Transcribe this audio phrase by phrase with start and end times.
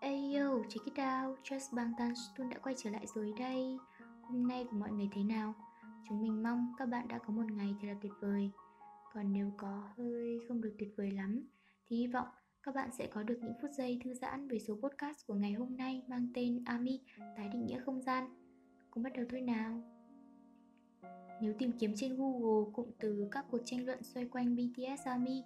[0.00, 3.78] Ayo, check it out, Just Bangtan Stun đã quay trở lại rồi đây.
[4.22, 5.54] Hôm nay của mọi người thế nào?
[6.08, 8.50] Chúng mình mong các bạn đã có một ngày thật là tuyệt vời.
[9.14, 11.48] Còn nếu có hơi không được tuyệt vời lắm
[11.88, 12.28] Thì hy vọng
[12.62, 15.52] các bạn sẽ có được những phút giây thư giãn với số podcast của ngày
[15.52, 17.00] hôm nay mang tên Ami
[17.36, 18.24] tái định nghĩa không gian.
[18.90, 19.82] Cùng bắt đầu thôi nào.
[21.42, 25.42] Nếu tìm kiếm trên Google cụm từ các cuộc tranh luận xoay quanh BTS ARMY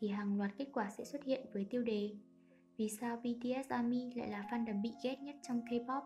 [0.00, 2.10] thì hàng loạt kết quả sẽ xuất hiện với tiêu đề
[2.76, 6.02] vì sao BTS ARMY lại là fandom bị ghét nhất trong K-pop.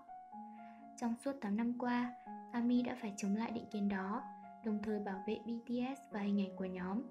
[0.97, 2.13] Trong suốt 8 năm qua,
[2.53, 4.23] ARMY đã phải chống lại định kiến đó,
[4.65, 7.03] đồng thời bảo vệ BTS và hình ảnh của nhóm.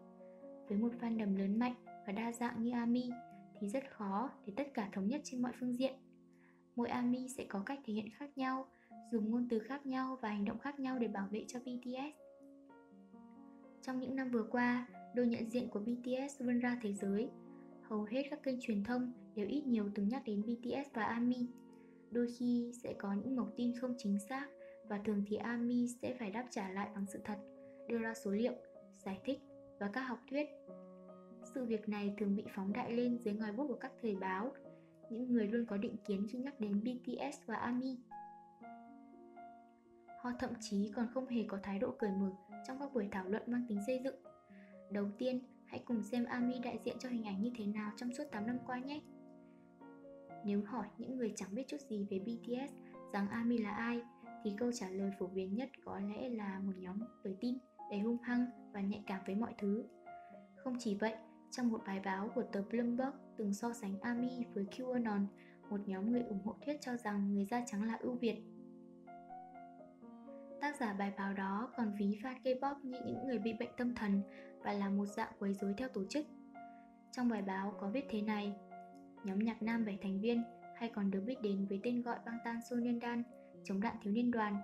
[0.67, 1.75] Với một fandom lớn mạnh
[2.07, 3.11] và đa dạng như ARMY
[3.59, 5.93] thì rất khó để tất cả thống nhất trên mọi phương diện.
[6.75, 8.65] Mỗi ARMY sẽ có cách thể hiện khác nhau,
[9.11, 12.15] dùng ngôn từ khác nhau và hành động khác nhau để bảo vệ cho BTS.
[13.81, 17.29] Trong những năm vừa qua, đôi nhận diện của BTS vươn ra thế giới.
[17.81, 21.47] Hầu hết các kênh truyền thông đều ít nhiều từng nhắc đến BTS và ARMY.
[22.11, 24.47] Đôi khi sẽ có những mẩu tin không chính xác
[24.88, 27.38] và thường thì ARMY sẽ phải đáp trả lại bằng sự thật,
[27.88, 28.53] đưa ra số liệu,
[28.97, 29.39] giải thích
[29.80, 30.50] và các học thuyết.
[31.53, 34.52] Sự việc này thường bị phóng đại lên dưới ngòi bút của các thời báo,
[35.09, 37.97] những người luôn có định kiến khi nhắc đến BTS và ARMY.
[40.22, 42.31] Họ thậm chí còn không hề có thái độ cởi mở
[42.67, 44.16] trong các buổi thảo luận mang tính xây dựng.
[44.91, 48.13] Đầu tiên, hãy cùng xem ARMY đại diện cho hình ảnh như thế nào trong
[48.13, 49.02] suốt 8 năm qua nhé.
[50.45, 52.73] Nếu hỏi những người chẳng biết chút gì về BTS
[53.13, 54.01] rằng ARMY là ai,
[54.43, 57.57] thì câu trả lời phổ biến nhất có lẽ là một nhóm tuổi tin
[57.91, 59.85] đầy hung hăng và nhạy cảm với mọi thứ.
[60.55, 61.15] Không chỉ vậy,
[61.51, 65.25] trong một bài báo của tờ Bloomberg từng so sánh ARMY với QAnon,
[65.69, 68.43] một nhóm người ủng hộ thuyết cho rằng người da trắng là ưu việt.
[70.61, 73.95] Tác giả bài báo đó còn ví fan K-pop như những người bị bệnh tâm
[73.95, 74.21] thần
[74.63, 76.25] và là một dạng quấy rối theo tổ chức.
[77.11, 78.55] Trong bài báo có viết thế này,
[79.23, 80.44] nhóm nhạc nam 7 thành viên
[80.75, 83.23] hay còn được biết đến với tên gọi băng tan Sonyeondan,
[83.64, 84.57] chống đạn thiếu niên đoàn,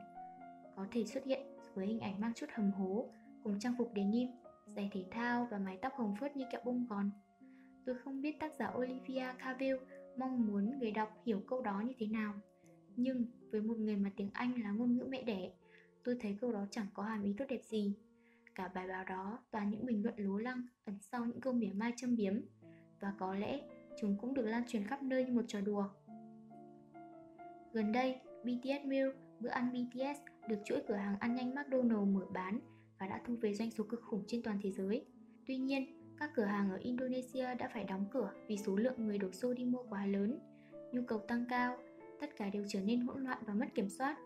[0.75, 1.41] có thể xuất hiện
[1.73, 3.09] với hình ảnh mang chút hầm hố
[3.43, 4.29] cùng trang phục denim,
[4.67, 7.11] giày thể thao và mái tóc hồng phớt như kẹo bông gòn.
[7.85, 9.77] Tôi không biết tác giả Olivia Cavill
[10.17, 12.33] mong muốn người đọc hiểu câu đó như thế nào.
[12.95, 15.51] Nhưng với một người mà tiếng Anh là ngôn ngữ mẹ đẻ,
[16.03, 17.93] tôi thấy câu đó chẳng có hàm ý tốt đẹp gì.
[18.55, 21.73] Cả bài báo đó toàn những bình luận lố lăng ẩn sau những câu mỉa
[21.73, 22.41] mai châm biếm
[22.99, 23.61] và có lẽ
[23.97, 25.85] chúng cũng được lan truyền khắp nơi như một trò đùa.
[27.73, 30.19] Gần đây, BTS Meal, bữa ăn BTS
[30.49, 32.59] được chuỗi cửa hàng ăn nhanh McDonald's mở bán
[32.99, 35.05] và đã thu về doanh số cực khủng trên toàn thế giới.
[35.47, 39.17] Tuy nhiên, các cửa hàng ở Indonesia đã phải đóng cửa vì số lượng người
[39.17, 40.39] đổ xô đi mua quá lớn,
[40.91, 41.77] nhu cầu tăng cao,
[42.21, 44.17] tất cả đều trở nên hỗn loạn và mất kiểm soát.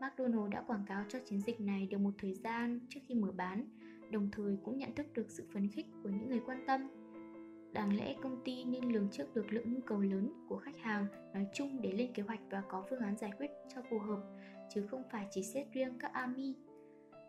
[0.00, 3.32] McDonald đã quảng cáo cho chiến dịch này được một thời gian trước khi mở
[3.32, 3.64] bán,
[4.10, 6.88] đồng thời cũng nhận thức được sự phấn khích của những người quan tâm.
[7.72, 11.06] Đáng lẽ công ty nên lường trước được lượng nhu cầu lớn của khách hàng
[11.34, 14.20] nói chung để lên kế hoạch và có phương án giải quyết cho phù hợp,
[14.74, 16.54] chứ không phải chỉ xét riêng các ARMY.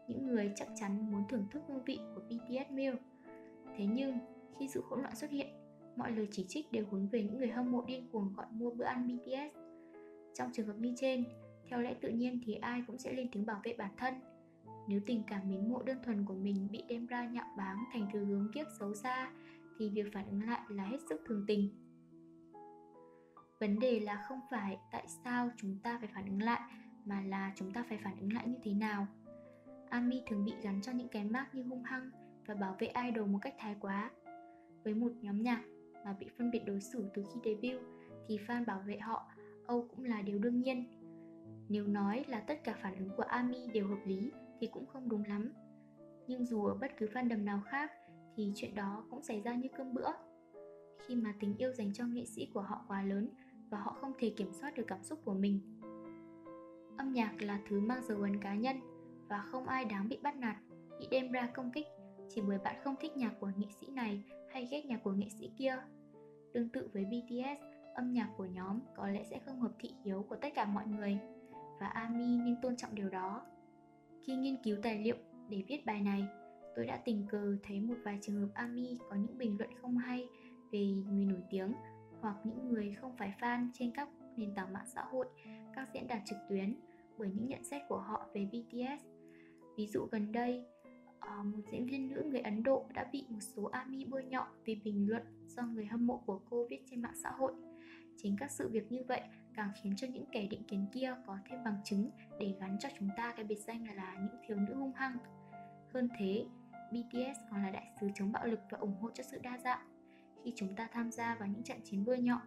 [0.07, 2.95] Những người chắc chắn muốn thưởng thức hương vị của BTS Meal.
[3.77, 4.17] Thế nhưng,
[4.59, 5.47] khi sự hỗn loạn xuất hiện,
[5.95, 8.71] mọi lời chỉ trích đều hướng về những người hâm mộ điên cuồng gọi mua
[8.71, 9.57] bữa ăn BTS.
[10.33, 11.23] Trong trường hợp như trên,
[11.69, 14.13] theo lẽ tự nhiên thì ai cũng sẽ lên tiếng bảo vệ bản thân
[14.87, 18.07] nếu tình cảm mến mộ đơn thuần của mình bị đem ra nhạo báng thành
[18.13, 19.31] thứ hướng kiếp xấu xa
[19.77, 21.69] thì việc phản ứng lại là hết sức thường tình.
[23.59, 26.61] Vấn đề là không phải tại sao chúng ta phải phản ứng lại,
[27.05, 29.07] mà là chúng ta phải phản ứng lại như thế nào.
[29.89, 32.11] Ami thường bị gắn cho những cái mác như hung hăng
[32.45, 34.11] và bảo vệ idol một cách thái quá.
[34.83, 35.63] Với một nhóm nhạc
[36.05, 37.81] mà bị phân biệt đối xử từ khi debut
[38.27, 39.31] thì fan bảo vệ họ,
[39.65, 40.85] âu cũng là điều đương nhiên.
[41.69, 45.09] Nếu nói là tất cả phản ứng của Ami đều hợp lý thì cũng không
[45.09, 45.53] đúng lắm.
[46.27, 47.91] Nhưng dù ở bất cứ fandom nào khác
[48.37, 50.09] thì chuyện đó cũng xảy ra như cơm bữa.
[51.05, 53.29] Khi mà tình yêu dành cho nghệ sĩ của họ quá lớn
[53.69, 55.59] và họ không thể kiểm soát được cảm xúc của mình.
[56.97, 58.77] Âm nhạc là thứ mang dấu ấn cá nhân
[59.29, 60.55] và không ai đáng bị bắt nạt,
[60.99, 61.87] bị đem ra công kích
[62.29, 65.27] chỉ bởi bạn không thích nhạc của nghệ sĩ này hay ghét nhạc của nghệ
[65.39, 65.77] sĩ kia.
[66.53, 67.61] Tương tự với BTS,
[67.95, 70.87] âm nhạc của nhóm có lẽ sẽ không hợp thị hiếu của tất cả mọi
[70.87, 71.19] người
[71.79, 73.41] và Ami nên tôn trọng điều đó.
[74.25, 75.15] Khi nghiên cứu tài liệu
[75.49, 76.27] để viết bài này,
[76.77, 79.97] tôi đã tình cờ thấy một vài trường hợp Ami có những bình luận không
[79.97, 80.27] hay
[80.71, 81.73] về người nổi tiếng
[82.21, 85.27] hoặc những người không phải fan trên các nền tảng mạng xã hội,
[85.75, 86.75] các diễn đàn trực tuyến
[87.17, 89.05] bởi những nhận xét của họ về BTS.
[89.77, 90.65] Ví dụ gần đây,
[91.19, 94.47] ờ, một diễn viên nữ người Ấn Độ đã bị một số ami bôi nhọ
[94.65, 97.53] vì bình luận do người hâm mộ của cô viết trên mạng xã hội.
[98.17, 99.21] Chính các sự việc như vậy
[99.53, 102.09] càng khiến cho những kẻ định kiến kia có thêm bằng chứng
[102.39, 105.17] để gắn cho chúng ta cái biệt danh là những thiếu nữ hung hăng.
[105.93, 106.45] Hơn thế,
[106.91, 109.87] BTS còn là đại sứ chống bạo lực và ủng hộ cho sự đa dạng.
[110.43, 112.41] Khi chúng ta tham gia vào những trận chiến bơi nhọ,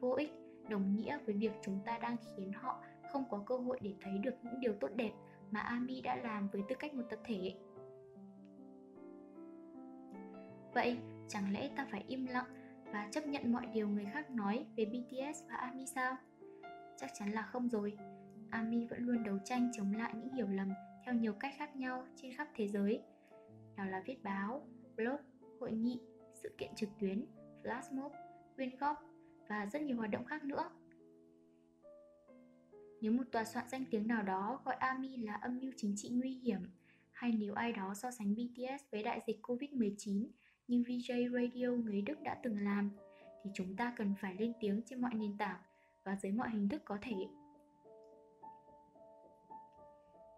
[0.00, 0.32] vô ích
[0.68, 2.82] đồng nghĩa với việc chúng ta đang khiến họ
[3.12, 5.12] không có cơ hội để thấy được những điều tốt đẹp
[5.50, 7.54] mà ARMY đã làm với tư cách một tập thể.
[10.74, 10.98] Vậy,
[11.28, 12.46] chẳng lẽ ta phải im lặng
[12.92, 16.16] và chấp nhận mọi điều người khác nói về BTS và ARMY sao?
[16.96, 17.98] Chắc chắn là không rồi.
[18.50, 20.72] ARMY vẫn luôn đấu tranh chống lại những hiểu lầm
[21.04, 23.02] theo nhiều cách khác nhau trên khắp thế giới.
[23.76, 25.20] Nào là viết báo, blog,
[25.60, 26.00] hội nghị,
[26.34, 27.26] sự kiện trực tuyến,
[27.62, 28.12] flash mob,
[28.56, 28.96] quyên góp
[29.48, 30.70] và rất nhiều hoạt động khác nữa.
[33.00, 36.08] Nếu một tòa soạn danh tiếng nào đó gọi ARMY là âm mưu chính trị
[36.12, 36.60] nguy hiểm,
[37.12, 40.26] hay nếu ai đó so sánh BTS với đại dịch Covid-19
[40.68, 42.90] như VJ Radio người Đức đã từng làm,
[43.44, 45.60] thì chúng ta cần phải lên tiếng trên mọi nền tảng
[46.04, 47.14] và dưới mọi hình thức có thể.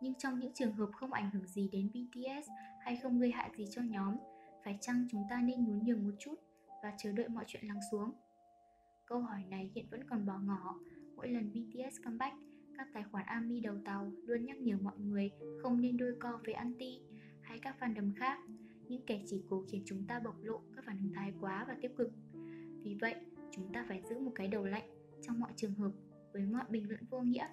[0.02, 2.48] Nhưng trong những trường hợp không ảnh hưởng gì đến BTS
[2.80, 4.16] hay không gây hại gì cho nhóm,
[4.64, 6.34] phải chăng chúng ta nên nhún nhường một chút
[6.82, 8.12] và chờ đợi mọi chuyện lắng xuống?
[9.06, 10.78] Câu hỏi này hiện vẫn còn bỏ ngỏ
[11.16, 12.36] mỗi lần BTS comeback
[12.78, 15.30] các tài khoản ARMY đầu tàu luôn nhắc nhở mọi người
[15.62, 17.00] không nên đôi co với anti
[17.40, 18.38] hay các fandom khác,
[18.88, 21.76] những kẻ chỉ cố khiến chúng ta bộc lộ các phản ứng thái quá và
[21.80, 22.10] tiêu cực.
[22.82, 23.14] Vì vậy,
[23.50, 24.88] chúng ta phải giữ một cái đầu lạnh
[25.22, 25.92] trong mọi trường hợp
[26.32, 27.48] với mọi bình luận vô nghĩa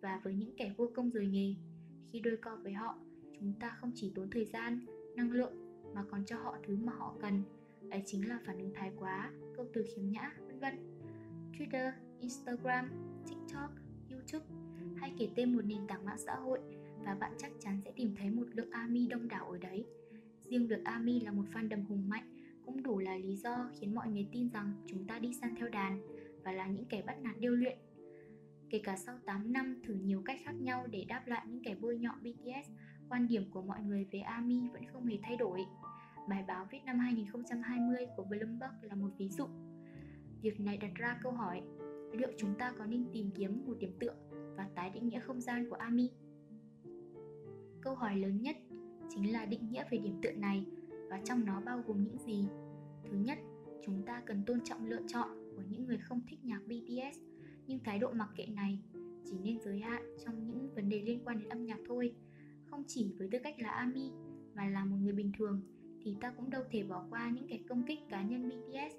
[0.00, 1.54] và với những kẻ vô công rồi nghề.
[2.12, 2.98] Khi đôi co với họ,
[3.40, 4.86] chúng ta không chỉ tốn thời gian,
[5.16, 5.52] năng lượng
[5.94, 7.42] mà còn cho họ thứ mà họ cần.
[7.90, 10.74] Ấy chính là phản ứng thái quá, câu từ khiếm nhã, vân vân.
[11.52, 12.90] Twitter, Instagram,
[13.28, 13.70] TikTok,
[14.10, 14.46] YouTube
[14.96, 16.60] hay kể tên một nền tảng mạng xã hội
[17.04, 19.84] và bạn chắc chắn sẽ tìm thấy một lượng ARMY đông đảo ở đấy.
[20.40, 22.34] Riêng việc ARMY là một fandom hùng mạnh
[22.66, 25.68] cũng đủ là lý do khiến mọi người tin rằng chúng ta đi săn theo
[25.68, 26.00] đàn
[26.44, 27.78] và là những kẻ bắt nạt điêu luyện.
[28.70, 31.74] Kể cả sau 8 năm thử nhiều cách khác nhau để đáp lại những kẻ
[31.80, 32.70] bôi nhọ BTS,
[33.08, 35.66] quan điểm của mọi người về ARMY vẫn không hề thay đổi.
[36.28, 39.46] Bài báo viết năm 2020 của Bloomberg là một ví dụ.
[40.42, 41.62] Việc này đặt ra câu hỏi,
[42.12, 44.14] liệu chúng ta có nên tìm kiếm một điểm tựa
[44.56, 46.10] và tái định nghĩa không gian của ARMY?
[47.80, 48.56] Câu hỏi lớn nhất
[49.08, 50.66] chính là định nghĩa về điểm tựa này
[51.10, 52.48] và trong nó bao gồm những gì.
[53.04, 53.38] Thứ nhất,
[53.84, 57.18] chúng ta cần tôn trọng lựa chọn của những người không thích nhạc BTS,
[57.66, 58.78] nhưng thái độ mặc kệ này
[59.24, 62.14] chỉ nên giới hạn trong những vấn đề liên quan đến âm nhạc thôi,
[62.64, 64.10] không chỉ với tư cách là ami
[64.54, 65.60] mà là một người bình thường
[66.02, 68.96] thì ta cũng đâu thể bỏ qua những kẻ công kích cá nhân BTS.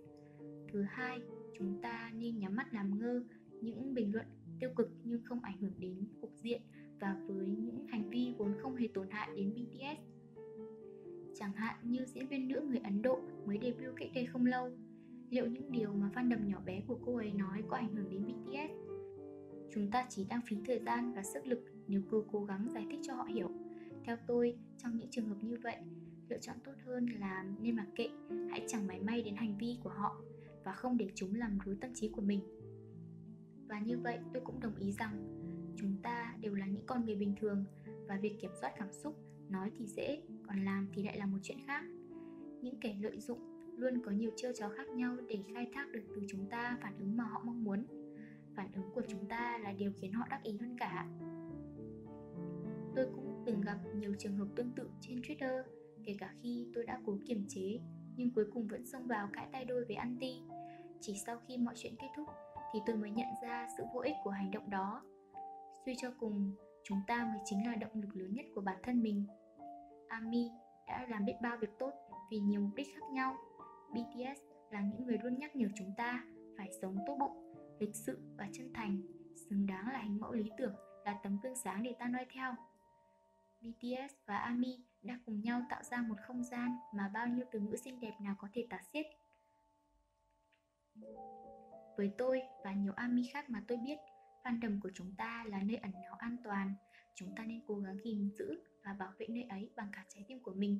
[0.73, 1.19] Thứ hai,
[1.57, 3.23] chúng ta nên nhắm mắt làm ngơ
[3.61, 4.25] những bình luận
[4.59, 6.61] tiêu cực nhưng không ảnh hưởng đến cục diện
[6.99, 10.01] và với những hành vi vốn không hề tổn hại đến BTS.
[11.35, 14.69] Chẳng hạn như diễn viên nữ người Ấn Độ mới debut cách đây không lâu.
[15.35, 18.23] Liệu những điều mà fandom nhỏ bé của cô ấy nói có ảnh hưởng đến
[18.25, 18.71] BTS?
[19.73, 22.85] Chúng ta chỉ đang phí thời gian và sức lực nếu cứ cố gắng giải
[22.91, 23.51] thích cho họ hiểu.
[24.03, 25.75] Theo tôi, trong những trường hợp như vậy,
[26.29, 28.09] lựa chọn tốt hơn là nên mặc kệ,
[28.49, 30.21] hãy chẳng máy may đến hành vi của họ
[30.63, 32.39] và không để chúng làm rối tâm trí của mình
[33.67, 35.41] và như vậy tôi cũng đồng ý rằng
[35.77, 37.65] chúng ta đều là những con người bình thường
[38.07, 39.15] và việc kiểm soát cảm xúc
[39.49, 41.83] nói thì dễ còn làm thì lại là một chuyện khác
[42.61, 46.03] những kẻ lợi dụng luôn có nhiều chiêu trò khác nhau để khai thác được
[46.15, 47.85] từ chúng ta phản ứng mà họ mong muốn.
[48.55, 51.07] Phản ứng của chúng ta là điều khiến họ đắc ý hơn cả.
[52.95, 55.63] Tôi cũng từng gặp nhiều trường hợp tương tự trên twitter,
[56.05, 57.79] kể cả khi tôi đã cố kiềm chế,
[58.15, 60.41] nhưng cuối cùng vẫn xông vào cãi tay đôi với anti.
[61.01, 62.27] Chỉ sau khi mọi chuyện kết thúc
[62.73, 65.03] thì tôi mới nhận ra sự vô ích của hành động đó.
[65.85, 69.03] Suy cho cùng, chúng ta mới chính là động lực lớn nhất của bản thân
[69.03, 69.25] mình.
[70.07, 70.49] Ami
[70.87, 71.91] đã làm biết bao việc tốt
[72.31, 73.35] vì nhiều mục đích khác nhau
[73.93, 76.25] bts là những người luôn nhắc nhở chúng ta
[76.57, 79.01] phải sống tốt bụng lịch sự và chân thành
[79.35, 80.75] xứng đáng là hình mẫu lý tưởng
[81.05, 82.55] là tấm gương sáng để ta noi theo
[83.61, 87.59] BTS và ARMY đã cùng nhau tạo ra một không gian mà bao nhiêu từ
[87.59, 89.05] ngữ xinh đẹp nào có thể tả xiết.
[91.97, 93.97] Với tôi và nhiều ARMY khác mà tôi biết,
[94.43, 96.73] fandom của chúng ta là nơi ẩn náu an toàn.
[97.15, 100.25] Chúng ta nên cố gắng gìn giữ và bảo vệ nơi ấy bằng cả trái
[100.27, 100.79] tim của mình.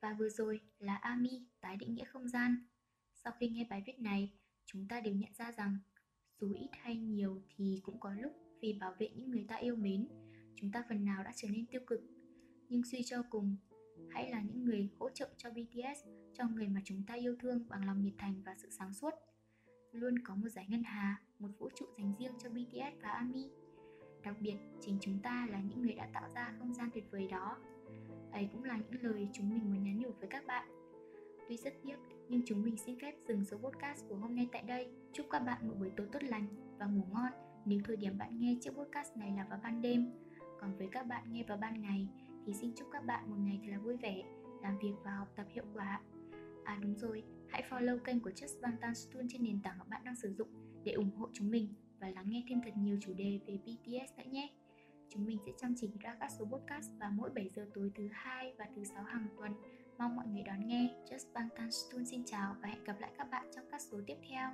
[0.00, 2.66] Và vừa rồi là Ami tái định nghĩa không gian.
[3.14, 4.32] Sau khi nghe bài viết này,
[4.66, 5.78] chúng ta đều nhận ra rằng
[6.40, 9.76] dù ít hay nhiều thì cũng có lúc vì bảo vệ những người ta yêu
[9.76, 10.08] mến,
[10.56, 12.00] chúng ta phần nào đã trở nên tiêu cực.
[12.68, 13.56] Nhưng suy cho cùng,
[14.10, 17.68] hãy là những người hỗ trợ cho BTS, cho người mà chúng ta yêu thương
[17.68, 19.14] bằng lòng nhiệt thành và sự sáng suốt.
[19.92, 23.50] Luôn có một giải ngân hà, một vũ trụ dành riêng cho BTS và ARMY.
[24.22, 27.28] Đặc biệt, chính chúng ta là những người đã tạo ra không gian tuyệt vời
[27.28, 27.58] đó.
[28.32, 30.68] Ấy cũng là những lời chúng mình muốn nhắn nhủ với các bạn.
[31.48, 31.96] Tuy rất tiếc,
[32.28, 34.88] nhưng chúng mình xin phép dừng số podcast của hôm nay tại đây.
[35.12, 36.46] Chúc các bạn một buổi tối tốt lành
[36.78, 37.32] và ngủ ngon
[37.64, 40.10] nếu thời điểm bạn nghe chiếc podcast này là vào ban đêm.
[40.60, 42.08] Còn với các bạn nghe vào ban ngày
[42.46, 44.22] thì xin chúc các bạn một ngày thật là vui vẻ,
[44.62, 46.00] làm việc và học tập hiệu quả.
[46.64, 50.04] À đúng rồi, hãy follow kênh của Just Bangtan Stun trên nền tảng mà bạn
[50.04, 50.48] đang sử dụng
[50.84, 51.68] để ủng hộ chúng mình
[52.00, 54.57] và lắng nghe thêm thật nhiều chủ đề về BTS nữa nhé.
[55.08, 58.08] Chúng mình sẽ chăm chỉ ra các số podcast vào mỗi 7 giờ tối thứ
[58.12, 59.52] hai và thứ sáu hàng tuần.
[59.98, 60.94] Mong mọi người đón nghe.
[61.10, 64.16] Just Bangtan Student xin chào và hẹn gặp lại các bạn trong các số tiếp
[64.28, 64.50] theo.